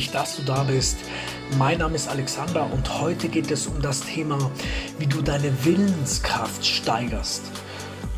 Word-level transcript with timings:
mich, 0.00 0.10
dass 0.10 0.36
du 0.36 0.42
da 0.42 0.62
bist. 0.62 0.96
Mein 1.58 1.80
Name 1.80 1.94
ist 1.94 2.08
Alexander 2.08 2.66
und 2.72 3.02
heute 3.02 3.28
geht 3.28 3.50
es 3.50 3.66
um 3.66 3.82
das 3.82 4.00
Thema, 4.00 4.50
wie 4.98 5.06
du 5.06 5.20
deine 5.20 5.52
Willenskraft 5.62 6.64
steigerst. 6.64 7.42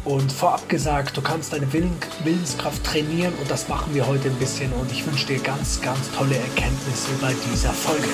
Und 0.05 0.31
vorab 0.31 0.69
gesagt, 0.69 1.17
du 1.17 1.23
kannst 1.23 1.53
deine 1.53 1.73
Willen, 1.73 1.97
Willenskraft 2.23 2.85
trainieren 2.85 3.35
und 3.35 3.51
das 3.51 3.69
machen 3.69 3.93
wir 3.97 4.07
heute 4.07 4.29
ein 4.29 4.37
bisschen 4.37 4.73
und 4.75 4.93
ich 4.93 5.05
wünsche 5.05 5.27
dir 5.27 5.41
ganz, 5.41 5.81
ganz 5.83 5.99
tolle 6.13 6.37
Erkenntnisse 6.37 7.11
bei 7.21 7.35
dieser 7.51 7.73
Folge. 7.73 8.07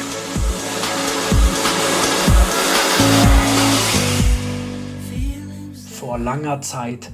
Vor 5.93 6.19
langer 6.19 6.62
Zeit 6.62 7.11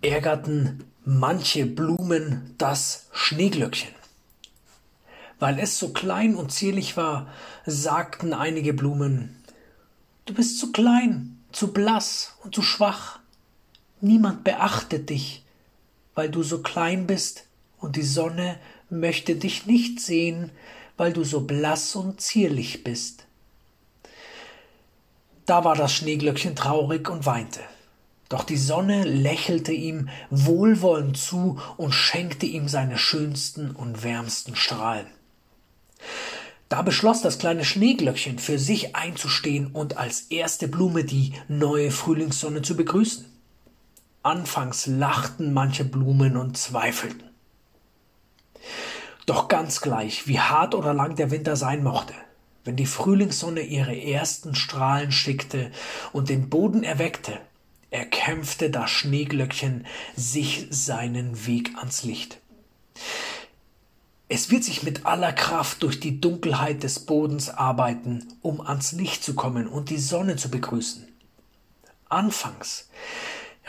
ärgerten 0.00 0.84
manche 1.04 1.66
Blumen 1.66 2.54
das 2.56 3.08
Schneeglöckchen. 3.12 3.97
Weil 5.38 5.58
es 5.58 5.78
so 5.78 5.90
klein 5.90 6.34
und 6.34 6.52
zierlich 6.52 6.96
war, 6.96 7.28
sagten 7.64 8.32
einige 8.32 8.72
Blumen 8.72 9.36
Du 10.26 10.34
bist 10.34 10.58
zu 10.58 10.72
klein, 10.72 11.38
zu 11.52 11.72
blass 11.72 12.34
und 12.44 12.54
zu 12.54 12.60
schwach. 12.60 13.18
Niemand 14.02 14.44
beachtet 14.44 15.08
dich, 15.08 15.42
weil 16.14 16.28
du 16.28 16.42
so 16.42 16.58
klein 16.58 17.06
bist, 17.06 17.46
und 17.78 17.96
die 17.96 18.02
Sonne 18.02 18.58
möchte 18.90 19.36
dich 19.36 19.64
nicht 19.64 20.00
sehen, 20.00 20.50
weil 20.98 21.12
du 21.12 21.24
so 21.24 21.40
blass 21.42 21.96
und 21.96 22.20
zierlich 22.20 22.84
bist. 22.84 23.24
Da 25.46 25.64
war 25.64 25.76
das 25.76 25.94
Schneeglöckchen 25.94 26.56
traurig 26.56 27.08
und 27.08 27.24
weinte. 27.24 27.60
Doch 28.28 28.44
die 28.44 28.58
Sonne 28.58 29.04
lächelte 29.04 29.72
ihm 29.72 30.10
wohlwollend 30.28 31.16
zu 31.16 31.58
und 31.78 31.92
schenkte 31.92 32.44
ihm 32.44 32.68
seine 32.68 32.98
schönsten 32.98 33.70
und 33.70 34.02
wärmsten 34.02 34.56
Strahlen. 34.56 35.06
Da 36.68 36.82
beschloss 36.82 37.22
das 37.22 37.38
kleine 37.38 37.64
Schneeglöckchen 37.64 38.38
für 38.38 38.58
sich 38.58 38.94
einzustehen 38.94 39.68
und 39.68 39.96
als 39.96 40.22
erste 40.30 40.68
Blume 40.68 41.04
die 41.04 41.32
neue 41.48 41.90
Frühlingssonne 41.90 42.62
zu 42.62 42.76
begrüßen. 42.76 43.24
Anfangs 44.22 44.86
lachten 44.86 45.54
manche 45.54 45.84
Blumen 45.84 46.36
und 46.36 46.58
zweifelten. 46.58 47.30
Doch 49.24 49.48
ganz 49.48 49.80
gleich, 49.80 50.26
wie 50.26 50.40
hart 50.40 50.74
oder 50.74 50.92
lang 50.92 51.16
der 51.16 51.30
Winter 51.30 51.56
sein 51.56 51.82
mochte, 51.82 52.14
wenn 52.64 52.76
die 52.76 52.86
Frühlingssonne 52.86 53.60
ihre 53.60 53.96
ersten 53.96 54.54
Strahlen 54.54 55.12
schickte 55.12 55.70
und 56.12 56.28
den 56.28 56.50
Boden 56.50 56.82
erweckte, 56.82 57.38
erkämpfte 57.90 58.70
das 58.70 58.90
Schneeglöckchen 58.90 59.86
sich 60.16 60.66
seinen 60.70 61.46
Weg 61.46 61.70
ans 61.78 62.04
Licht. 62.04 62.40
Es 64.30 64.50
wird 64.50 64.62
sich 64.62 64.82
mit 64.82 65.06
aller 65.06 65.32
Kraft 65.32 65.82
durch 65.82 66.00
die 66.00 66.20
Dunkelheit 66.20 66.82
des 66.82 67.00
Bodens 67.00 67.48
arbeiten, 67.48 68.28
um 68.42 68.60
ans 68.60 68.92
Licht 68.92 69.24
zu 69.24 69.34
kommen 69.34 69.66
und 69.66 69.88
die 69.88 69.98
Sonne 69.98 70.36
zu 70.36 70.50
begrüßen. 70.50 71.08
Anfangs 72.10 72.90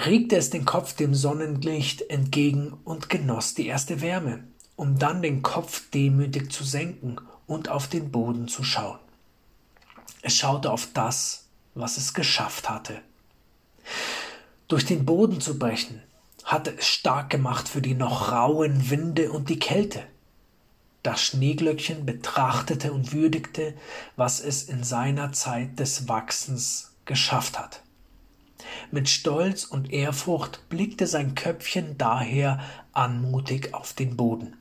regte 0.06 0.36
es 0.36 0.50
den 0.50 0.66
Kopf 0.66 0.94
dem 0.94 1.14
Sonnenlicht 1.14 2.10
entgegen 2.10 2.74
und 2.84 3.10
genoss 3.10 3.54
die 3.54 3.68
erste 3.68 4.02
Wärme, 4.02 4.44
um 4.76 5.00
dann 5.00 5.22
den 5.22 5.44
Kopf 5.44 5.90
demütig 5.92 6.52
zu 6.52 6.66
senken 6.66 7.18
und 7.48 7.70
auf 7.70 7.88
den 7.88 8.12
Boden 8.12 8.50
zu 8.50 8.64
schauen. 8.64 9.00
Es 10.22 10.36
schaute 10.36 10.72
auf 10.72 10.90
das, 10.94 11.46
was 11.74 11.98
es 11.98 12.14
geschafft 12.14 12.70
hatte. 12.70 13.02
Durch 14.68 14.86
den 14.86 15.06
Boden 15.06 15.40
zu 15.40 15.58
brechen, 15.58 16.02
hatte 16.44 16.76
es 16.78 16.86
stark 16.86 17.30
gemacht 17.30 17.70
für 17.70 17.82
die 17.82 17.94
noch 17.94 18.32
rauen 18.32 18.90
Winde 18.90 19.32
und 19.32 19.50
die 19.50 19.60
Kälte. 19.60 20.04
Das 21.04 21.22
Schneeglöckchen 21.22 22.06
betrachtete 22.06 22.92
und 22.92 23.14
würdigte, 23.14 23.74
was 24.16 24.40
es 24.42 24.64
in 24.64 24.84
seiner 24.84 25.32
Zeit 25.32 25.80
des 25.80 26.08
Wachsens 26.08 26.92
geschafft 27.06 27.58
hat. 27.58 27.82
Mit 28.92 29.08
Stolz 29.08 29.64
und 29.64 29.92
Ehrfurcht 29.92 30.68
blickte 30.70 31.08
sein 31.08 31.36
Köpfchen 31.36 31.98
daher 31.98 32.60
anmutig 32.92 33.74
auf 33.74 33.94
den 33.94 34.18
Boden. 34.18 34.58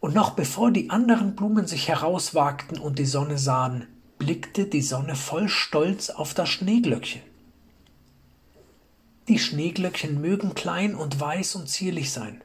Und 0.00 0.14
noch 0.14 0.30
bevor 0.30 0.70
die 0.70 0.90
anderen 0.90 1.34
Blumen 1.34 1.66
sich 1.66 1.88
herauswagten 1.88 2.78
und 2.78 2.98
die 2.98 3.06
Sonne 3.06 3.38
sahen, 3.38 3.86
blickte 4.18 4.66
die 4.66 4.82
Sonne 4.82 5.16
voll 5.16 5.48
Stolz 5.48 6.10
auf 6.10 6.34
das 6.34 6.50
Schneeglöckchen. 6.50 7.22
Die 9.28 9.38
Schneeglöckchen 9.38 10.20
mögen 10.20 10.54
klein 10.54 10.94
und 10.94 11.18
weiß 11.18 11.54
und 11.54 11.70
zierlich 11.70 12.12
sein, 12.12 12.42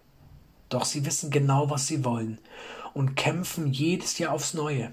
doch 0.70 0.86
sie 0.86 1.06
wissen 1.06 1.32
genau, 1.32 1.70
was 1.70 1.88
sie 1.88 2.06
wollen 2.06 2.40
und 2.94 3.16
kämpfen 3.16 3.72
jedes 3.72 4.18
Jahr 4.18 4.34
aufs 4.34 4.54
Neue. 4.54 4.92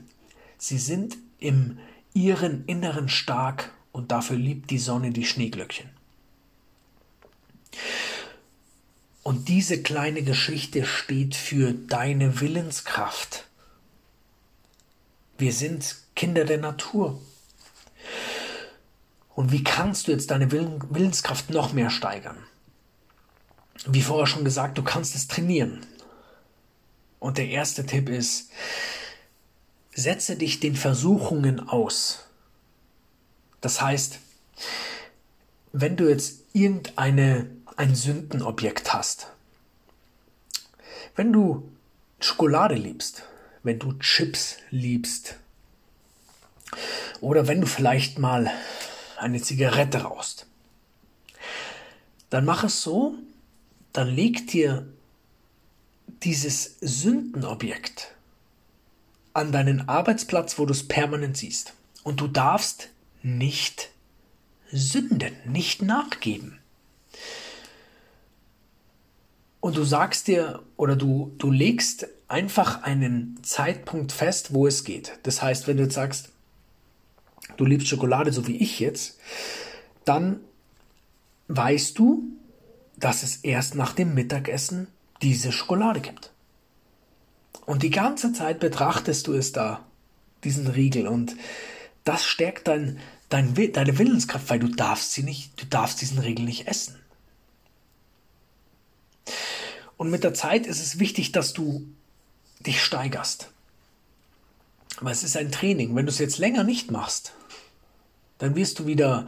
Sie 0.58 0.78
sind 0.78 1.16
im 1.38 1.78
ihren 2.14 2.64
Inneren 2.64 3.08
stark 3.08 3.72
und 3.92 4.10
dafür 4.10 4.36
liebt 4.36 4.70
die 4.70 4.78
Sonne 4.78 5.10
die 5.10 5.26
Schneeglöckchen. 5.26 5.90
Und 9.22 9.48
diese 9.48 9.82
kleine 9.82 10.22
Geschichte 10.22 10.86
steht 10.86 11.34
für 11.34 11.72
deine 11.72 12.40
Willenskraft. 12.40 13.46
Wir 15.36 15.52
sind 15.52 15.96
Kinder 16.14 16.44
der 16.44 16.58
Natur. 16.58 17.20
Und 19.34 19.52
wie 19.52 19.64
kannst 19.64 20.06
du 20.06 20.12
jetzt 20.12 20.30
deine 20.30 20.50
Willenskraft 20.52 21.50
noch 21.50 21.72
mehr 21.72 21.90
steigern? 21.90 22.38
Wie 23.86 24.02
vorher 24.02 24.26
schon 24.26 24.44
gesagt, 24.44 24.78
du 24.78 24.82
kannst 24.82 25.14
es 25.14 25.28
trainieren. 25.28 25.86
Und 27.18 27.38
der 27.38 27.48
erste 27.48 27.86
Tipp 27.86 28.08
ist, 28.08 28.50
setze 29.94 30.36
dich 30.36 30.60
den 30.60 30.76
Versuchungen 30.76 31.68
aus. 31.68 32.26
Das 33.60 33.80
heißt, 33.80 34.18
wenn 35.72 35.96
du 35.96 36.08
jetzt 36.08 36.40
irgendeine 36.52 37.50
ein 37.76 37.94
Sündenobjekt 37.94 38.92
hast, 38.92 39.28
wenn 41.14 41.32
du 41.32 41.68
Schokolade 42.20 42.74
liebst, 42.74 43.22
wenn 43.62 43.78
du 43.78 43.92
Chips 43.94 44.58
liebst, 44.70 45.36
oder 47.20 47.46
wenn 47.48 47.60
du 47.60 47.66
vielleicht 47.66 48.18
mal 48.18 48.50
eine 49.16 49.40
Zigarette 49.40 50.02
rauchst, 50.02 50.46
dann 52.30 52.44
mach 52.44 52.64
es 52.64 52.82
so, 52.82 53.14
dann 53.96 54.14
leg 54.14 54.46
dir 54.48 54.86
dieses 56.22 56.76
Sündenobjekt 56.82 58.14
an 59.32 59.52
deinen 59.52 59.88
Arbeitsplatz, 59.88 60.58
wo 60.58 60.66
du 60.66 60.72
es 60.72 60.86
permanent 60.86 61.38
siehst. 61.38 61.72
Und 62.02 62.20
du 62.20 62.28
darfst 62.28 62.90
nicht 63.22 63.90
sünden, 64.70 65.34
nicht 65.46 65.80
nachgeben. 65.80 66.58
Und 69.60 69.78
du 69.78 69.84
sagst 69.84 70.28
dir 70.28 70.62
oder 70.76 70.94
du, 70.94 71.32
du 71.38 71.50
legst 71.50 72.06
einfach 72.28 72.82
einen 72.82 73.38
Zeitpunkt 73.42 74.12
fest, 74.12 74.52
wo 74.52 74.66
es 74.66 74.84
geht. 74.84 75.18
Das 75.22 75.40
heißt, 75.40 75.66
wenn 75.66 75.78
du 75.78 75.84
jetzt 75.84 75.94
sagst, 75.94 76.30
du 77.56 77.64
liebst 77.64 77.88
Schokolade 77.88 78.30
so 78.30 78.46
wie 78.46 78.56
ich 78.56 78.78
jetzt, 78.78 79.18
dann 80.04 80.40
weißt 81.48 81.98
du, 81.98 82.36
dass 82.96 83.22
es 83.22 83.36
erst 83.36 83.74
nach 83.74 83.92
dem 83.92 84.14
Mittagessen 84.14 84.88
diese 85.22 85.52
Schokolade 85.52 86.00
gibt. 86.00 86.32
Und 87.64 87.82
die 87.82 87.90
ganze 87.90 88.32
Zeit 88.32 88.60
betrachtest 88.60 89.26
du 89.26 89.32
es 89.32 89.52
da, 89.52 89.84
diesen 90.44 90.66
Riegel, 90.68 91.06
und 91.08 91.36
das 92.04 92.24
stärkt 92.24 92.68
dein, 92.68 93.00
dein, 93.28 93.54
deine 93.72 93.98
Willenskraft, 93.98 94.48
weil 94.48 94.60
du 94.60 94.68
darfst 94.68 95.12
sie 95.12 95.22
nicht, 95.22 95.60
du 95.60 95.66
darfst 95.66 96.00
diesen 96.00 96.18
Riegel 96.18 96.44
nicht 96.44 96.68
essen. 96.68 96.96
Und 99.96 100.10
mit 100.10 100.24
der 100.24 100.34
Zeit 100.34 100.66
ist 100.66 100.80
es 100.80 100.98
wichtig, 100.98 101.32
dass 101.32 101.52
du 101.52 101.86
dich 102.60 102.82
steigerst. 102.82 103.50
Aber 104.98 105.10
es 105.10 105.24
ist 105.24 105.36
ein 105.36 105.50
Training. 105.52 105.94
Wenn 105.94 106.06
du 106.06 106.12
es 106.12 106.18
jetzt 106.18 106.38
länger 106.38 106.64
nicht 106.64 106.90
machst, 106.90 107.34
dann 108.38 108.54
wirst 108.54 108.78
du 108.78 108.86
wieder, 108.86 109.26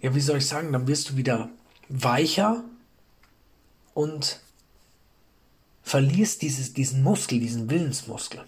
ja, 0.00 0.14
wie 0.14 0.20
soll 0.20 0.38
ich 0.38 0.46
sagen, 0.46 0.72
dann 0.72 0.86
wirst 0.86 1.10
du 1.10 1.16
wieder 1.16 1.50
weicher 1.88 2.64
und 3.92 4.40
verlierst 5.82 6.42
dieses, 6.42 6.72
diesen 6.72 7.02
Muskel, 7.02 7.38
diesen 7.38 7.70
Willensmuskel. 7.70 8.44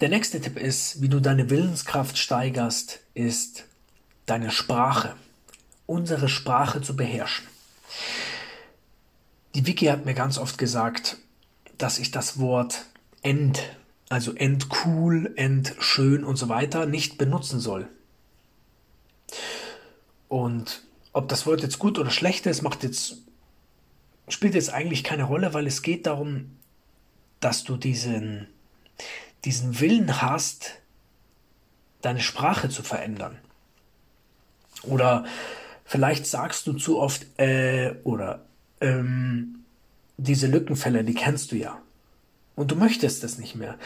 Der 0.00 0.08
nächste 0.08 0.40
Tipp 0.40 0.56
ist, 0.58 1.00
wie 1.02 1.08
du 1.08 1.20
deine 1.20 1.50
Willenskraft 1.50 2.18
steigerst, 2.18 3.00
ist 3.14 3.64
deine 4.26 4.50
Sprache, 4.50 5.16
unsere 5.86 6.28
Sprache 6.28 6.82
zu 6.82 6.94
beherrschen. 6.94 7.46
Die 9.54 9.66
Wiki 9.66 9.86
hat 9.86 10.04
mir 10.04 10.14
ganz 10.14 10.38
oft 10.38 10.58
gesagt, 10.58 11.16
dass 11.78 11.98
ich 11.98 12.10
das 12.10 12.38
Wort 12.38 12.84
end, 13.22 13.60
also 14.08 14.34
endcool, 14.34 15.32
endschön 15.36 16.24
und 16.24 16.36
so 16.36 16.48
weiter 16.48 16.86
nicht 16.86 17.18
benutzen 17.18 17.58
soll. 17.58 17.88
Und 20.28 20.82
ob 21.12 21.28
das 21.28 21.46
Wort 21.46 21.62
jetzt 21.62 21.78
gut 21.78 21.98
oder 21.98 22.10
schlecht 22.10 22.46
ist, 22.46 22.62
macht 22.62 22.82
jetzt 22.82 23.16
spielt 24.28 24.54
jetzt 24.54 24.72
eigentlich 24.72 25.04
keine 25.04 25.24
Rolle, 25.24 25.54
weil 25.54 25.66
es 25.66 25.82
geht 25.82 26.06
darum, 26.06 26.56
dass 27.40 27.64
du 27.64 27.76
diesen, 27.76 28.46
diesen 29.44 29.80
Willen 29.80 30.20
hast, 30.20 30.72
deine 32.02 32.20
Sprache 32.20 32.68
zu 32.68 32.82
verändern. 32.82 33.38
Oder 34.82 35.24
vielleicht 35.84 36.26
sagst 36.26 36.66
du 36.66 36.74
zu 36.74 37.00
oft 37.00 37.26
äh 37.38 37.94
oder 38.04 38.44
ähm, 38.80 39.64
diese 40.16 40.46
Lückenfälle, 40.46 41.04
die 41.04 41.14
kennst 41.14 41.52
du 41.52 41.56
ja. 41.56 41.80
Und 42.54 42.70
du 42.70 42.76
möchtest 42.76 43.24
es 43.24 43.38
nicht 43.38 43.54
mehr. 43.54 43.78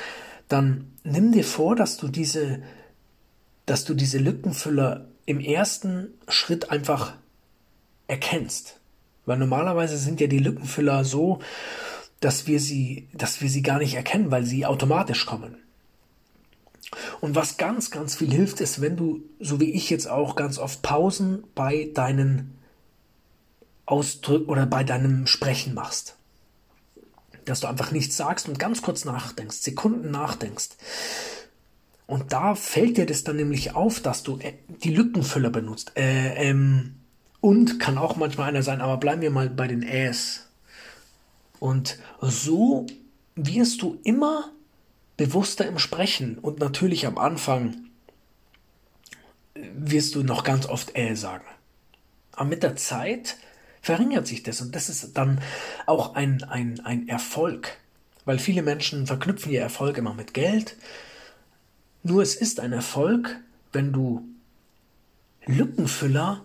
Dann 0.48 0.92
nimm 1.04 1.32
dir 1.32 1.44
vor, 1.44 1.76
dass 1.76 1.96
du 1.96 2.08
diese, 2.08 2.62
dass 3.66 3.84
du 3.84 3.94
diese 3.94 4.18
Lückenfüller 4.18 5.06
im 5.26 5.40
ersten 5.40 6.14
Schritt 6.28 6.70
einfach 6.70 7.14
erkennst. 8.06 8.80
Weil 9.24 9.38
normalerweise 9.38 9.96
sind 9.96 10.20
ja 10.20 10.26
die 10.26 10.38
Lückenfüller 10.38 11.04
so, 11.04 11.40
dass 12.20 12.46
wir 12.46 12.60
sie, 12.60 13.08
dass 13.12 13.40
wir 13.40 13.48
sie 13.48 13.62
gar 13.62 13.78
nicht 13.78 13.94
erkennen, 13.94 14.30
weil 14.30 14.44
sie 14.44 14.66
automatisch 14.66 15.26
kommen. 15.26 15.56
Und 17.20 17.34
was 17.34 17.56
ganz, 17.56 17.90
ganz 17.90 18.16
viel 18.16 18.30
hilft, 18.30 18.60
ist, 18.60 18.80
wenn 18.80 18.96
du, 18.96 19.22
so 19.40 19.60
wie 19.60 19.72
ich 19.72 19.90
jetzt 19.90 20.08
auch, 20.08 20.36
ganz 20.36 20.58
oft 20.58 20.82
Pausen 20.82 21.44
bei 21.54 21.90
deinen 21.94 22.58
Ausdrücken 23.86 24.50
oder 24.50 24.66
bei 24.66 24.84
deinem 24.84 25.26
Sprechen 25.26 25.74
machst. 25.74 26.16
Dass 27.44 27.60
du 27.60 27.66
einfach 27.66 27.90
nichts 27.90 28.16
sagst 28.16 28.48
und 28.48 28.58
ganz 28.58 28.82
kurz 28.82 29.04
nachdenkst, 29.04 29.56
Sekunden 29.56 30.10
nachdenkst. 30.10 30.70
Und 32.12 32.34
da 32.34 32.54
fällt 32.54 32.98
dir 32.98 33.06
das 33.06 33.24
dann 33.24 33.36
nämlich 33.36 33.74
auf, 33.74 34.00
dass 34.00 34.22
du 34.22 34.38
äh, 34.40 34.52
die 34.84 34.94
Lückenfüller 34.94 35.48
benutzt. 35.48 35.92
Äh, 35.96 36.34
ähm, 36.50 36.96
und 37.40 37.80
kann 37.80 37.96
auch 37.96 38.16
manchmal 38.16 38.50
einer 38.50 38.62
sein, 38.62 38.82
aber 38.82 38.98
bleiben 38.98 39.22
wir 39.22 39.30
mal 39.30 39.48
bei 39.48 39.66
den 39.66 39.82
Äs. 39.82 40.46
Und 41.58 41.98
so 42.20 42.84
wirst 43.34 43.80
du 43.80 43.98
immer 44.04 44.52
bewusster 45.16 45.66
im 45.66 45.78
Sprechen 45.78 46.36
und 46.36 46.58
natürlich 46.60 47.06
am 47.06 47.16
Anfang 47.16 47.76
wirst 49.54 50.14
du 50.14 50.22
noch 50.22 50.44
ganz 50.44 50.66
oft 50.66 50.94
äh 50.94 51.14
sagen. 51.14 51.46
Aber 52.32 52.44
mit 52.44 52.62
der 52.62 52.76
Zeit 52.76 53.38
verringert 53.80 54.26
sich 54.26 54.42
das 54.42 54.60
und 54.60 54.76
das 54.76 54.90
ist 54.90 55.16
dann 55.16 55.40
auch 55.86 56.14
ein, 56.14 56.44
ein, 56.44 56.78
ein 56.80 57.08
Erfolg, 57.08 57.78
weil 58.26 58.38
viele 58.38 58.60
Menschen 58.60 59.06
verknüpfen 59.06 59.50
ihr 59.50 59.62
Erfolg 59.62 59.96
immer 59.96 60.12
mit 60.12 60.34
Geld. 60.34 60.76
Nur 62.02 62.22
es 62.22 62.34
ist 62.34 62.60
ein 62.60 62.72
Erfolg, 62.72 63.40
wenn 63.72 63.92
du 63.92 64.22
Lückenfüller 65.46 66.42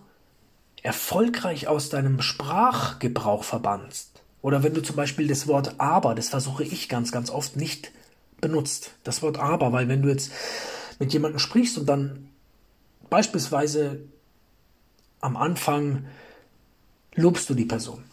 erfolgreich 0.82 1.66
aus 1.66 1.88
deinem 1.88 2.20
Sprachgebrauch 2.22 3.44
verbannst. 3.44 4.22
Oder 4.40 4.62
wenn 4.62 4.74
du 4.74 4.82
zum 4.82 4.96
Beispiel 4.96 5.26
das 5.26 5.46
Wort 5.46 5.74
aber, 5.78 6.14
das 6.14 6.28
versuche 6.28 6.62
ich 6.62 6.88
ganz, 6.88 7.10
ganz 7.10 7.30
oft 7.30 7.56
nicht 7.56 7.90
benutzt, 8.40 8.92
das 9.02 9.20
Wort 9.22 9.38
aber, 9.38 9.72
weil 9.72 9.88
wenn 9.88 10.02
du 10.02 10.08
jetzt 10.08 10.30
mit 11.00 11.12
jemandem 11.12 11.40
sprichst 11.40 11.76
und 11.78 11.86
dann 11.86 12.28
beispielsweise 13.10 14.00
am 15.20 15.36
Anfang 15.36 16.06
lobst 17.14 17.50
du 17.50 17.54
die 17.54 17.64
Person. 17.64 18.04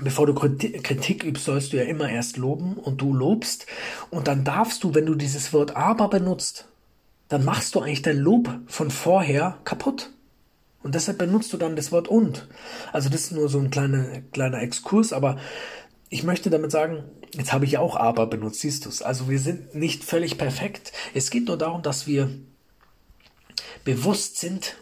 Bevor 0.00 0.26
du 0.26 0.34
Kritik 0.34 1.24
übst, 1.24 1.44
sollst 1.44 1.72
du 1.72 1.76
ja 1.76 1.82
immer 1.82 2.08
erst 2.08 2.36
loben 2.36 2.74
und 2.74 3.00
du 3.00 3.12
lobst 3.12 3.66
und 4.10 4.28
dann 4.28 4.44
darfst 4.44 4.84
du, 4.84 4.94
wenn 4.94 5.06
du 5.06 5.16
dieses 5.16 5.52
Wort 5.52 5.74
aber 5.74 6.08
benutzt, 6.08 6.68
dann 7.28 7.44
machst 7.44 7.74
du 7.74 7.80
eigentlich 7.80 8.02
dein 8.02 8.18
Lob 8.18 8.48
von 8.68 8.92
vorher 8.92 9.58
kaputt. 9.64 10.10
Und 10.84 10.94
deshalb 10.94 11.18
benutzt 11.18 11.52
du 11.52 11.56
dann 11.56 11.74
das 11.74 11.90
Wort 11.90 12.06
und. 12.06 12.46
Also 12.92 13.08
das 13.08 13.22
ist 13.22 13.32
nur 13.32 13.48
so 13.48 13.58
ein 13.58 13.70
kleiner, 13.70 14.22
kleiner 14.32 14.62
Exkurs, 14.62 15.12
aber 15.12 15.36
ich 16.10 16.22
möchte 16.22 16.48
damit 16.48 16.70
sagen, 16.70 17.02
jetzt 17.32 17.52
habe 17.52 17.64
ich 17.64 17.78
auch 17.78 17.96
aber 17.96 18.28
benutzt, 18.28 18.60
siehst 18.60 18.84
du 18.84 18.88
es. 18.88 19.02
Also 19.02 19.28
wir 19.28 19.40
sind 19.40 19.74
nicht 19.74 20.04
völlig 20.04 20.38
perfekt. 20.38 20.92
Es 21.12 21.30
geht 21.30 21.48
nur 21.48 21.58
darum, 21.58 21.82
dass 21.82 22.06
wir 22.06 22.30
bewusst 23.84 24.38
sind 24.38 24.76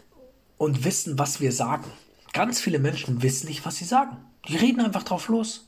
und 0.59 0.85
wissen, 0.85 1.17
was 1.17 1.41
wir 1.41 1.51
sagen. 1.51 1.85
Ganz 2.33 2.61
viele 2.61 2.77
Menschen 2.77 3.23
wissen 3.23 3.47
nicht, 3.47 3.65
was 3.65 3.77
sie 3.77 3.85
sagen. 3.85 4.17
Die 4.47 4.55
reden 4.55 4.81
einfach 4.81 5.03
drauf 5.03 5.27
los. 5.27 5.67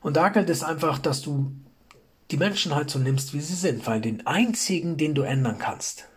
Und 0.00 0.16
da 0.16 0.28
gilt 0.28 0.50
es 0.50 0.62
einfach, 0.62 0.98
dass 0.98 1.22
du 1.22 1.52
die 2.30 2.36
Menschen 2.36 2.74
halt 2.74 2.90
so 2.90 2.98
nimmst, 2.98 3.32
wie 3.34 3.40
sie 3.40 3.54
sind, 3.54 3.86
weil 3.86 4.00
den 4.00 4.26
einzigen, 4.26 4.96
den 4.96 5.14
du 5.14 5.22
ändern 5.22 5.58
kannst, 5.58 6.08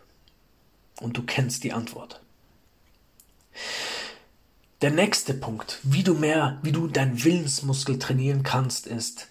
und 1.00 1.18
du 1.18 1.24
kennst 1.24 1.63
die 1.63 1.74
Antwort. 1.74 2.21
Der 4.81 4.92
nächste 4.92 5.33
Punkt, 5.33 5.80
wie 5.83 6.03
du 6.03 6.13
mehr, 6.15 6.59
wie 6.63 6.71
du 6.71 6.88
deinen 6.88 7.24
Willensmuskel 7.24 8.00
trainieren 8.00 8.44
kannst, 8.44 8.88
ist, 8.88 9.27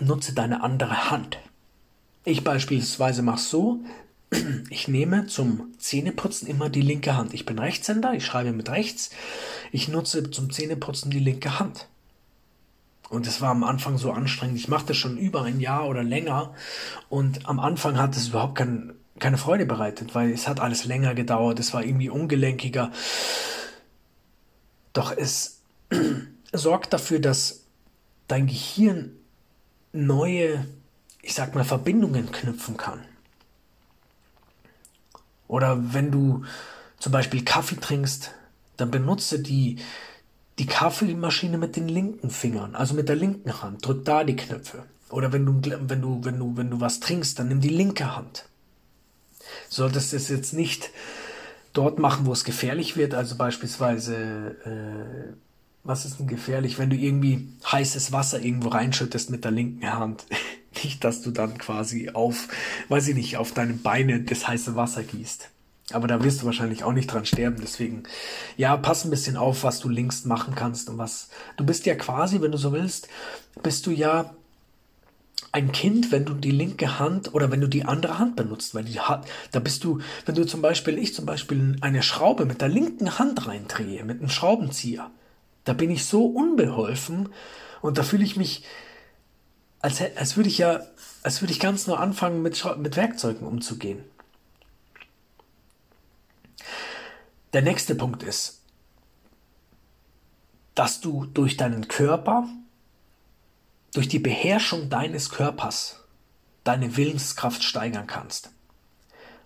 nutze 0.00 0.32
deine 0.32 0.62
andere 0.62 1.10
Hand. 1.10 1.38
Ich 2.24 2.44
beispielsweise 2.44 3.22
mache 3.22 3.40
so, 3.40 3.80
ich 4.70 4.88
nehme 4.88 5.26
zum 5.26 5.72
Zähneputzen 5.78 6.48
immer 6.48 6.68
die 6.68 6.82
linke 6.82 7.16
Hand. 7.16 7.32
Ich 7.34 7.46
bin 7.46 7.58
Rechtshänder, 7.58 8.12
ich 8.14 8.26
schreibe 8.26 8.52
mit 8.52 8.68
rechts. 8.68 9.10
Ich 9.72 9.88
nutze 9.88 10.30
zum 10.30 10.52
Zähneputzen 10.52 11.10
die 11.10 11.18
linke 11.18 11.58
Hand. 11.58 11.88
Und 13.08 13.26
es 13.26 13.40
war 13.40 13.50
am 13.50 13.64
Anfang 13.64 13.96
so 13.96 14.12
anstrengend. 14.12 14.58
Ich 14.58 14.68
machte 14.68 14.92
schon 14.94 15.16
über 15.16 15.42
ein 15.42 15.60
Jahr 15.60 15.88
oder 15.88 16.02
länger. 16.02 16.54
Und 17.08 17.48
am 17.48 17.58
Anfang 17.58 17.96
hat 17.96 18.16
es 18.16 18.28
überhaupt 18.28 18.56
kein, 18.56 18.92
keine 19.18 19.38
Freude 19.38 19.64
bereitet, 19.64 20.14
weil 20.14 20.30
es 20.30 20.46
hat 20.46 20.60
alles 20.60 20.84
länger 20.84 21.14
gedauert. 21.14 21.58
Es 21.58 21.72
war 21.72 21.82
irgendwie 21.82 22.10
ungelenkiger. 22.10 22.92
Doch 24.92 25.16
es 25.16 25.62
sorgt 26.52 26.92
dafür, 26.92 27.18
dass 27.18 27.64
dein 28.26 28.46
Gehirn 28.46 29.12
neue, 29.92 30.66
ich 31.22 31.32
sag 31.32 31.54
mal, 31.54 31.64
Verbindungen 31.64 32.30
knüpfen 32.30 32.76
kann. 32.76 33.00
Oder 35.48 35.94
wenn 35.94 36.10
du 36.10 36.44
zum 36.98 37.12
Beispiel 37.12 37.44
Kaffee 37.44 37.76
trinkst, 37.76 38.32
dann 38.76 38.90
benutze 38.90 39.40
die, 39.40 39.76
die 40.58 40.66
Kaffeemaschine 40.66 41.58
mit 41.58 41.76
den 41.76 41.88
linken 41.88 42.30
Fingern, 42.30 42.74
also 42.74 42.94
mit 42.94 43.08
der 43.08 43.16
linken 43.16 43.62
Hand. 43.62 43.84
Drück 43.84 44.04
da 44.04 44.24
die 44.24 44.36
Knöpfe. 44.36 44.84
Oder 45.10 45.32
wenn 45.32 45.46
du, 45.46 45.60
wenn 45.62 46.02
du, 46.02 46.24
wenn 46.24 46.38
du, 46.38 46.56
wenn 46.56 46.70
du 46.70 46.80
was 46.80 47.00
trinkst, 47.00 47.38
dann 47.38 47.48
nimm 47.48 47.60
die 47.60 47.68
linke 47.68 48.14
Hand. 48.14 48.44
solltest 49.68 50.12
es 50.12 50.28
jetzt 50.28 50.52
nicht 50.52 50.90
dort 51.72 51.98
machen, 51.98 52.26
wo 52.26 52.32
es 52.32 52.44
gefährlich 52.44 52.96
wird. 52.96 53.14
Also 53.14 53.36
beispielsweise, 53.36 54.14
äh, 54.64 55.32
was 55.84 56.04
ist 56.04 56.18
denn 56.18 56.26
gefährlich, 56.26 56.78
wenn 56.78 56.90
du 56.90 56.96
irgendwie 56.96 57.48
heißes 57.70 58.12
Wasser 58.12 58.40
irgendwo 58.40 58.68
reinschüttest 58.68 59.30
mit 59.30 59.44
der 59.44 59.52
linken 59.52 59.92
Hand? 59.92 60.26
nicht, 60.84 61.04
dass 61.04 61.22
du 61.22 61.30
dann 61.30 61.58
quasi 61.58 62.10
auf, 62.10 62.48
weiß 62.88 63.08
ich 63.08 63.14
nicht, 63.14 63.36
auf 63.36 63.52
deine 63.52 63.74
Beine 63.74 64.20
das 64.20 64.46
heiße 64.46 64.76
Wasser 64.76 65.02
gießt. 65.02 65.50
Aber 65.90 66.06
da 66.06 66.22
wirst 66.22 66.42
du 66.42 66.46
wahrscheinlich 66.46 66.84
auch 66.84 66.92
nicht 66.92 67.06
dran 67.06 67.24
sterben. 67.24 67.56
Deswegen, 67.62 68.02
ja, 68.56 68.76
pass 68.76 69.04
ein 69.04 69.10
bisschen 69.10 69.38
auf, 69.38 69.64
was 69.64 69.80
du 69.80 69.88
links 69.88 70.26
machen 70.26 70.54
kannst 70.54 70.90
und 70.90 70.98
was. 70.98 71.30
Du 71.56 71.64
bist 71.64 71.86
ja 71.86 71.94
quasi, 71.94 72.42
wenn 72.42 72.52
du 72.52 72.58
so 72.58 72.72
willst, 72.72 73.08
bist 73.62 73.86
du 73.86 73.90
ja 73.90 74.34
ein 75.52 75.72
Kind, 75.72 76.12
wenn 76.12 76.26
du 76.26 76.34
die 76.34 76.50
linke 76.50 76.98
Hand 76.98 77.34
oder 77.34 77.50
wenn 77.50 77.62
du 77.62 77.68
die 77.68 77.84
andere 77.84 78.18
Hand 78.18 78.36
benutzt, 78.36 78.74
weil 78.74 78.84
die 78.84 79.00
hat, 79.00 79.26
da 79.52 79.60
bist 79.60 79.82
du, 79.82 80.00
wenn 80.26 80.34
du 80.34 80.44
zum 80.44 80.60
Beispiel, 80.60 80.98
ich 80.98 81.14
zum 81.14 81.24
Beispiel 81.24 81.76
eine 81.80 82.02
Schraube 82.02 82.44
mit 82.44 82.60
der 82.60 82.68
linken 82.68 83.18
Hand 83.18 83.46
reindrehe, 83.46 84.04
mit 84.04 84.20
einem 84.20 84.28
Schraubenzieher, 84.28 85.10
da 85.64 85.72
bin 85.72 85.90
ich 85.90 86.04
so 86.04 86.26
unbeholfen 86.26 87.30
und 87.80 87.96
da 87.96 88.02
fühle 88.02 88.24
ich 88.24 88.36
mich, 88.36 88.64
als, 89.80 90.00
als 90.00 90.36
würde 90.36 90.48
ich 90.48 90.58
ja, 90.58 90.86
als 91.22 91.40
würde 91.40 91.52
ich 91.52 91.60
ganz 91.60 91.86
nur 91.86 92.00
anfangen, 92.00 92.42
mit, 92.42 92.64
mit 92.78 92.96
Werkzeugen 92.96 93.46
umzugehen. 93.46 94.04
Der 97.52 97.62
nächste 97.62 97.94
Punkt 97.94 98.22
ist, 98.22 98.62
dass 100.74 101.00
du 101.00 101.24
durch 101.26 101.56
deinen 101.56 101.88
Körper 101.88 102.46
durch 103.94 104.08
die 104.08 104.18
Beherrschung 104.18 104.90
deines 104.90 105.30
Körpers 105.30 106.04
deine 106.64 106.96
Willenskraft 106.96 107.62
steigern 107.62 108.06
kannst. 108.06 108.50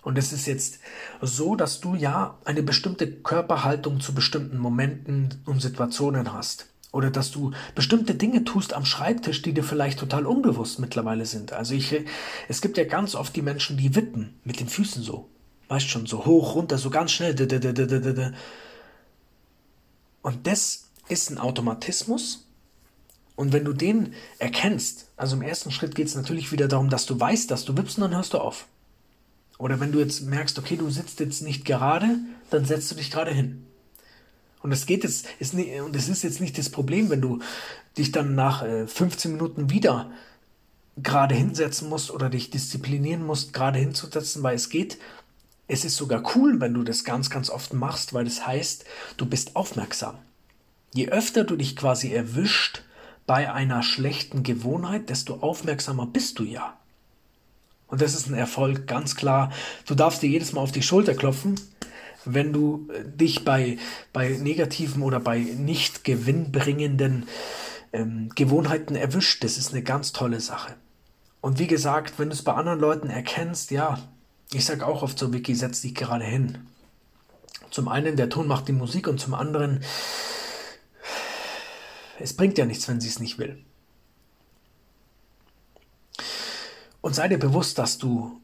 Und 0.02 0.18
es 0.18 0.32
ist 0.32 0.46
jetzt 0.46 0.80
so, 1.20 1.54
dass 1.54 1.80
du 1.80 1.94
ja 1.94 2.38
eine 2.44 2.62
bestimmte 2.62 3.10
Körperhaltung 3.10 4.00
zu 4.00 4.14
bestimmten 4.14 4.58
Momenten 4.58 5.40
und 5.46 5.60
Situationen 5.60 6.32
hast. 6.32 6.71
Oder 6.92 7.10
dass 7.10 7.30
du 7.30 7.52
bestimmte 7.74 8.14
Dinge 8.14 8.44
tust 8.44 8.74
am 8.74 8.84
Schreibtisch, 8.84 9.42
die 9.42 9.54
dir 9.54 9.64
vielleicht 9.64 9.98
total 9.98 10.26
unbewusst 10.26 10.78
mittlerweile 10.78 11.26
sind. 11.26 11.52
Also 11.52 11.74
ich, 11.74 12.04
es 12.48 12.60
gibt 12.60 12.76
ja 12.76 12.84
ganz 12.84 13.14
oft 13.14 13.34
die 13.34 13.42
Menschen, 13.42 13.76
die 13.76 13.94
wippen 13.94 14.38
mit 14.44 14.60
den 14.60 14.68
Füßen 14.68 15.02
so. 15.02 15.28
Weißt 15.68 15.88
schon, 15.88 16.06
so 16.06 16.26
hoch, 16.26 16.54
runter, 16.54 16.76
so 16.76 16.90
ganz 16.90 17.12
schnell. 17.12 17.34
Und 20.20 20.46
das 20.46 20.90
ist 21.08 21.30
ein 21.30 21.38
Automatismus, 21.38 22.46
und 23.34 23.52
wenn 23.52 23.64
du 23.64 23.72
den 23.72 24.14
erkennst, 24.38 25.08
also 25.16 25.36
im 25.36 25.42
ersten 25.42 25.70
Schritt 25.70 25.94
geht 25.94 26.06
es 26.06 26.14
natürlich 26.14 26.52
wieder 26.52 26.68
darum, 26.68 26.90
dass 26.90 27.06
du 27.06 27.18
weißt, 27.18 27.50
dass 27.50 27.64
du 27.64 27.76
wippst 27.76 27.96
und 27.98 28.02
dann 28.02 28.14
hörst 28.14 28.34
du 28.34 28.38
auf. 28.38 28.66
Oder 29.58 29.80
wenn 29.80 29.92
du 29.92 30.00
jetzt 30.00 30.22
merkst, 30.22 30.58
okay, 30.58 30.76
du 30.76 30.90
sitzt 30.90 31.20
jetzt 31.20 31.42
nicht 31.42 31.64
gerade, 31.64 32.18
dann 32.50 32.64
setzt 32.64 32.90
du 32.90 32.94
dich 32.94 33.10
gerade 33.10 33.32
hin. 33.32 33.66
Und 34.62 34.72
es 34.72 34.86
geht 34.86 35.04
jetzt, 35.04 35.26
ist 35.38 35.54
nicht, 35.54 35.80
und 35.80 35.94
es 35.96 36.08
ist 36.08 36.22
jetzt 36.22 36.40
nicht 36.40 36.56
das 36.56 36.70
Problem, 36.70 37.10
wenn 37.10 37.20
du 37.20 37.40
dich 37.98 38.12
dann 38.12 38.34
nach 38.34 38.64
15 38.64 39.30
äh, 39.30 39.34
Minuten 39.34 39.70
wieder 39.70 40.10
gerade 40.96 41.34
hinsetzen 41.34 41.88
musst 41.88 42.10
oder 42.10 42.30
dich 42.30 42.50
disziplinieren 42.50 43.24
musst, 43.24 43.52
gerade 43.52 43.78
hinzusetzen, 43.78 44.42
weil 44.42 44.54
es 44.54 44.68
geht. 44.68 44.98
Es 45.66 45.84
ist 45.84 45.96
sogar 45.96 46.22
cool, 46.36 46.60
wenn 46.60 46.74
du 46.74 46.82
das 46.82 47.04
ganz, 47.04 47.30
ganz 47.30 47.48
oft 47.50 47.72
machst, 47.72 48.12
weil 48.12 48.24
das 48.24 48.46
heißt, 48.46 48.84
du 49.16 49.26
bist 49.26 49.56
aufmerksam. 49.56 50.18
Je 50.94 51.08
öfter 51.08 51.44
du 51.44 51.56
dich 51.56 51.76
quasi 51.76 52.12
erwischt 52.12 52.82
bei 53.26 53.50
einer 53.50 53.82
schlechten 53.82 54.42
Gewohnheit, 54.42 55.08
desto 55.08 55.36
aufmerksamer 55.36 56.06
bist 56.06 56.38
du 56.38 56.44
ja. 56.44 56.76
Und 57.86 58.02
das 58.02 58.14
ist 58.14 58.28
ein 58.28 58.34
Erfolg, 58.34 58.86
ganz 58.86 59.16
klar. 59.16 59.52
Du 59.86 59.94
darfst 59.94 60.22
dir 60.22 60.28
jedes 60.28 60.52
Mal 60.52 60.60
auf 60.60 60.72
die 60.72 60.82
Schulter 60.82 61.14
klopfen, 61.14 61.58
wenn 62.24 62.52
du 62.52 62.88
äh, 62.92 63.04
dich 63.04 63.44
bei, 63.44 63.78
bei 64.12 64.28
negativen 64.30 65.02
oder 65.02 65.20
bei 65.20 65.38
nicht 65.38 66.04
gewinnbringenden 66.04 67.26
ähm, 67.92 68.30
Gewohnheiten 68.34 68.94
erwischt. 68.94 69.44
Das 69.44 69.58
ist 69.58 69.72
eine 69.72 69.82
ganz 69.82 70.12
tolle 70.12 70.40
Sache. 70.40 70.74
Und 71.40 71.58
wie 71.58 71.66
gesagt, 71.66 72.18
wenn 72.18 72.28
du 72.28 72.34
es 72.34 72.42
bei 72.42 72.54
anderen 72.54 72.80
Leuten 72.80 73.10
erkennst, 73.10 73.70
ja, 73.70 73.98
ich 74.52 74.64
sage 74.64 74.86
auch 74.86 75.02
oft 75.02 75.18
so, 75.18 75.32
Vicky, 75.32 75.54
setz 75.54 75.80
dich 75.80 75.94
gerade 75.94 76.24
hin. 76.24 76.66
Zum 77.70 77.88
einen, 77.88 78.16
der 78.16 78.28
Ton 78.28 78.46
macht 78.46 78.68
die 78.68 78.72
Musik 78.72 79.08
und 79.08 79.18
zum 79.18 79.34
anderen, 79.34 79.82
es 82.18 82.34
bringt 82.36 82.58
ja 82.58 82.66
nichts, 82.66 82.86
wenn 82.86 83.00
sie 83.00 83.08
es 83.08 83.18
nicht 83.18 83.38
will. 83.38 83.64
Und 87.00 87.14
sei 87.14 87.28
dir 87.28 87.38
bewusst, 87.38 87.78
dass 87.78 87.98
du 87.98 88.40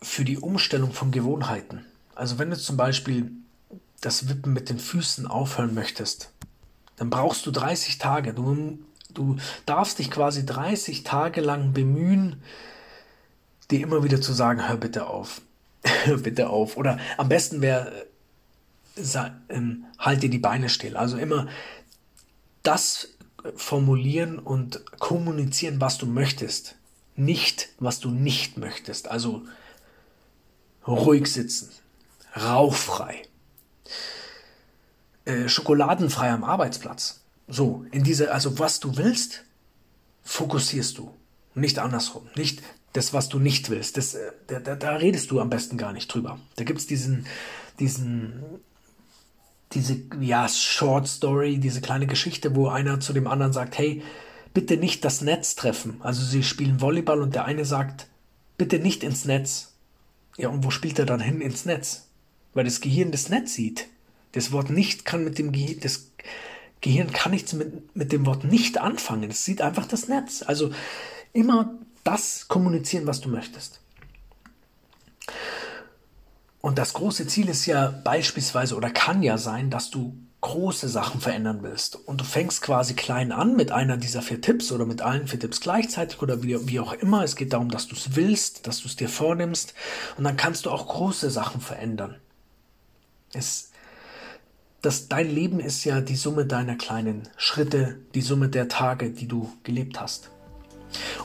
für 0.00 0.24
die 0.24 0.38
Umstellung 0.38 0.92
von 0.92 1.10
Gewohnheiten, 1.10 1.84
also 2.14 2.38
wenn 2.38 2.50
du 2.50 2.58
zum 2.58 2.76
Beispiel 2.76 3.30
das 4.00 4.28
Wippen 4.28 4.52
mit 4.52 4.68
den 4.68 4.78
Füßen 4.78 5.26
aufhören 5.26 5.74
möchtest, 5.74 6.32
dann 6.96 7.10
brauchst 7.10 7.46
du 7.46 7.50
30 7.50 7.98
Tage. 7.98 8.34
Du, 8.34 8.78
du 9.14 9.36
darfst 9.66 9.98
dich 9.98 10.10
quasi 10.10 10.44
30 10.44 11.04
Tage 11.04 11.40
lang 11.40 11.72
bemühen, 11.72 12.42
dir 13.70 13.80
immer 13.80 14.04
wieder 14.04 14.20
zu 14.20 14.32
sagen, 14.32 14.68
hör 14.68 14.76
bitte 14.76 15.06
auf. 15.06 15.40
hör 16.04 16.18
bitte 16.18 16.50
auf. 16.50 16.76
Oder 16.76 16.98
am 17.16 17.28
besten 17.28 17.60
wäre, 17.60 18.06
ähm, 19.48 19.84
halt 19.98 20.22
dir 20.22 20.30
die 20.30 20.38
Beine 20.38 20.68
still. 20.68 20.96
Also 20.96 21.16
immer 21.16 21.48
das 22.62 23.08
formulieren 23.56 24.38
und 24.38 24.84
kommunizieren, 24.98 25.80
was 25.80 25.98
du 25.98 26.06
möchtest. 26.06 26.76
Nicht, 27.16 27.70
was 27.78 28.00
du 28.00 28.10
nicht 28.10 28.58
möchtest. 28.58 29.08
Also 29.08 29.42
ruhig 30.86 31.26
sitzen, 31.26 31.70
rauchfrei, 32.36 33.22
äh, 35.24 35.48
schokoladenfrei 35.48 36.30
am 36.30 36.44
Arbeitsplatz. 36.44 37.20
So, 37.48 37.84
in 37.90 38.04
diese, 38.04 38.32
also 38.32 38.58
was 38.58 38.80
du 38.80 38.96
willst, 38.96 39.44
fokussierst 40.22 40.98
du. 40.98 41.12
Nicht 41.54 41.78
andersrum. 41.78 42.28
Nicht 42.34 42.62
das, 42.92 43.12
was 43.12 43.28
du 43.28 43.38
nicht 43.38 43.70
willst. 43.70 43.96
Das, 43.96 44.14
äh, 44.14 44.32
da, 44.46 44.60
da, 44.60 44.74
da 44.74 44.96
redest 44.96 45.30
du 45.30 45.40
am 45.40 45.50
besten 45.50 45.76
gar 45.76 45.92
nicht 45.92 46.12
drüber. 46.12 46.38
Da 46.56 46.64
gibt 46.64 46.80
es 46.80 46.86
diesen, 46.86 47.26
diesen, 47.78 48.42
diese, 49.72 50.00
ja, 50.20 50.48
Short 50.48 51.08
Story, 51.08 51.58
diese 51.58 51.80
kleine 51.80 52.06
Geschichte, 52.06 52.54
wo 52.54 52.68
einer 52.68 53.00
zu 53.00 53.12
dem 53.12 53.26
anderen 53.26 53.52
sagt, 53.52 53.76
hey, 53.78 54.02
bitte 54.54 54.76
nicht 54.76 55.04
das 55.04 55.20
Netz 55.20 55.54
treffen. 55.54 56.00
Also 56.00 56.24
sie 56.24 56.42
spielen 56.42 56.80
Volleyball 56.80 57.20
und 57.20 57.34
der 57.34 57.44
eine 57.44 57.64
sagt, 57.64 58.06
bitte 58.56 58.78
nicht 58.78 59.02
ins 59.02 59.24
Netz. 59.24 59.74
Ja, 60.36 60.48
und 60.48 60.64
wo 60.64 60.70
spielt 60.70 60.98
er 60.98 61.06
dann 61.06 61.20
hin 61.20 61.40
ins 61.40 61.64
Netz? 61.64 62.08
Weil 62.54 62.64
das 62.64 62.80
Gehirn 62.80 63.12
das 63.12 63.28
Netz 63.28 63.54
sieht. 63.54 63.88
Das 64.32 64.52
Wort 64.52 64.70
nicht 64.70 65.04
kann 65.04 65.24
mit 65.24 65.38
dem 65.38 65.52
Gehirn, 65.52 65.80
das 65.80 66.10
Gehirn 66.80 67.12
kann 67.12 67.32
nichts 67.32 67.52
mit, 67.52 67.94
mit 67.94 68.12
dem 68.12 68.26
Wort 68.26 68.44
nicht 68.44 68.78
anfangen. 68.78 69.30
Es 69.30 69.44
sieht 69.44 69.60
einfach 69.62 69.86
das 69.86 70.08
Netz. 70.08 70.42
Also 70.46 70.72
immer 71.32 71.78
das 72.04 72.48
kommunizieren, 72.48 73.06
was 73.06 73.20
du 73.20 73.28
möchtest. 73.28 73.80
Und 76.60 76.78
das 76.78 76.92
große 76.92 77.26
Ziel 77.26 77.48
ist 77.48 77.66
ja 77.66 77.88
beispielsweise 78.04 78.76
oder 78.76 78.90
kann 78.90 79.22
ja 79.22 79.36
sein, 79.36 79.70
dass 79.70 79.90
du 79.90 80.16
große 80.40 80.88
Sachen 80.88 81.20
verändern 81.20 81.60
willst. 81.62 81.96
Und 81.96 82.20
du 82.20 82.24
fängst 82.24 82.62
quasi 82.62 82.94
klein 82.94 83.32
an 83.32 83.56
mit 83.56 83.72
einer 83.72 83.96
dieser 83.96 84.22
vier 84.22 84.40
Tipps 84.40 84.72
oder 84.72 84.84
mit 84.84 85.02
allen 85.02 85.28
vier 85.28 85.40
Tipps 85.40 85.60
gleichzeitig 85.60 86.20
oder 86.20 86.42
wie, 86.42 86.68
wie 86.68 86.80
auch 86.80 86.92
immer. 86.92 87.22
Es 87.22 87.36
geht 87.36 87.52
darum, 87.52 87.70
dass 87.70 87.88
du 87.88 87.94
es 87.94 88.16
willst, 88.16 88.66
dass 88.66 88.80
du 88.80 88.88
es 88.88 88.96
dir 88.96 89.08
vornimmst. 89.08 89.74
Und 90.16 90.24
dann 90.24 90.36
kannst 90.36 90.66
du 90.66 90.70
auch 90.70 90.88
große 90.88 91.30
Sachen 91.30 91.60
verändern. 91.60 92.16
Es, 93.34 93.70
das, 94.82 95.08
dein 95.08 95.30
Leben 95.30 95.60
ist 95.60 95.84
ja 95.84 96.00
die 96.00 96.16
Summe 96.16 96.44
deiner 96.44 96.76
kleinen 96.76 97.28
Schritte, 97.36 97.96
die 98.14 98.20
Summe 98.20 98.48
der 98.48 98.68
Tage, 98.68 99.10
die 99.10 99.26
du 99.26 99.50
gelebt 99.62 100.00
hast. 100.00 100.30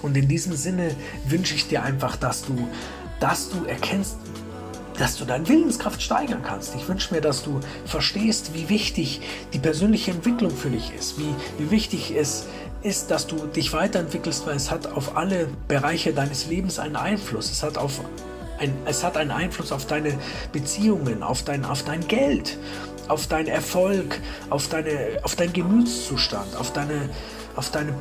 Und 0.01 0.15
in 0.15 0.27
diesem 0.27 0.55
Sinne 0.55 0.95
wünsche 1.27 1.55
ich 1.55 1.67
dir 1.67 1.83
einfach, 1.83 2.15
dass 2.15 2.43
du, 2.43 2.67
dass 3.19 3.49
du 3.49 3.65
erkennst, 3.65 4.17
dass 4.97 5.17
du 5.17 5.25
deine 5.25 5.47
Willenskraft 5.47 6.01
steigern 6.01 6.41
kannst. 6.43 6.75
Ich 6.75 6.87
wünsche 6.87 7.13
mir, 7.13 7.21
dass 7.21 7.43
du 7.43 7.59
verstehst, 7.85 8.53
wie 8.53 8.69
wichtig 8.69 9.21
die 9.53 9.59
persönliche 9.59 10.11
Entwicklung 10.11 10.51
für 10.51 10.69
dich 10.69 10.91
ist, 10.97 11.19
wie, 11.19 11.35
wie 11.57 11.71
wichtig 11.71 12.15
es 12.15 12.47
ist, 12.83 13.11
dass 13.11 13.27
du 13.27 13.47
dich 13.47 13.73
weiterentwickelst, 13.73 14.45
weil 14.47 14.55
es 14.55 14.71
hat 14.71 14.87
auf 14.87 15.17
alle 15.17 15.49
Bereiche 15.67 16.13
deines 16.13 16.47
Lebens 16.47 16.79
einen 16.79 16.95
Einfluss. 16.95 17.51
Es 17.51 17.63
hat 17.63 17.77
auf 17.77 18.01
ein, 18.59 18.73
es 18.85 19.03
hat 19.03 19.17
einen 19.17 19.31
Einfluss 19.31 19.71
auf 19.71 19.85
deine 19.85 20.17
Beziehungen, 20.51 21.23
auf 21.23 21.43
dein, 21.43 21.65
auf 21.65 21.83
dein 21.83 22.07
Geld, 22.07 22.57
auf 23.07 23.27
deinen 23.27 23.47
Erfolg, 23.47 24.19
auf, 24.49 24.67
deine, 24.67 25.19
auf 25.23 25.35
deinen 25.35 25.53
Gemütszustand, 25.53 26.55
auf, 26.55 26.73
deine, 26.73 27.09
auf, 27.55 27.71
deine, 27.71 27.93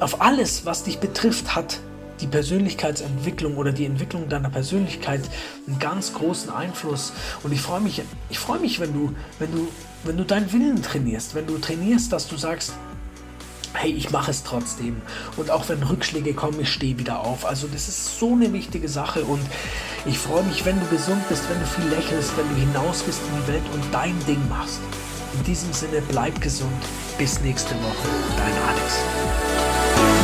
auf 0.00 0.20
alles, 0.20 0.64
was 0.66 0.84
dich 0.84 0.98
betrifft, 0.98 1.54
hat 1.54 1.78
die 2.20 2.26
Persönlichkeitsentwicklung 2.26 3.56
oder 3.56 3.72
die 3.72 3.84
Entwicklung 3.84 4.28
deiner 4.28 4.50
Persönlichkeit 4.50 5.22
einen 5.66 5.78
ganz 5.78 6.14
großen 6.14 6.50
Einfluss. 6.50 7.12
Und 7.42 7.52
ich 7.52 7.60
freue 7.60 7.80
mich, 7.80 8.02
ich 8.30 8.38
freue 8.38 8.60
mich, 8.60 8.78
wenn 8.80 8.92
du, 8.92 9.14
wenn 9.38 9.50
du, 9.50 9.68
wenn 10.04 10.16
du 10.16 10.24
deinen 10.24 10.52
Willen 10.52 10.82
trainierst, 10.82 11.34
wenn 11.34 11.46
du 11.46 11.58
trainierst, 11.58 12.12
dass 12.12 12.28
du 12.28 12.36
sagst, 12.36 12.74
hey, 13.74 13.92
ich 13.92 14.10
mache 14.10 14.30
es 14.30 14.42
trotzdem. 14.42 15.02
Und 15.36 15.50
auch 15.50 15.68
wenn 15.68 15.82
Rückschläge 15.82 16.34
kommen, 16.34 16.60
ich 16.60 16.72
stehe 16.72 16.98
wieder 16.98 17.20
auf. 17.20 17.44
Also 17.44 17.66
das 17.66 17.88
ist 17.88 18.18
so 18.18 18.32
eine 18.32 18.52
wichtige 18.52 18.88
Sache 18.88 19.24
und 19.24 19.42
ich 20.06 20.18
freue 20.18 20.44
mich, 20.44 20.64
wenn 20.64 20.78
du 20.80 20.86
gesund 20.86 21.28
bist, 21.28 21.48
wenn 21.48 21.60
du 21.60 21.66
viel 21.66 21.86
lächelst, 21.86 22.36
wenn 22.36 22.48
du 22.48 22.54
hinausgehst 22.54 23.20
in 23.20 23.42
die 23.42 23.52
Welt 23.52 23.64
und 23.72 23.82
dein 23.92 24.14
Ding 24.26 24.40
machst. 24.48 24.80
In 25.34 25.44
diesem 25.44 25.72
Sinne, 25.72 26.00
bleib 26.08 26.40
gesund. 26.40 26.70
Bis 27.18 27.40
nächste 27.40 27.74
Woche. 27.74 28.08
Dein 28.36 28.54
Alex. 28.68 30.23